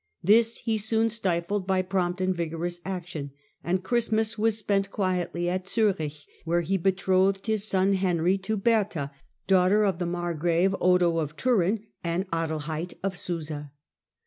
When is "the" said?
9.99-10.07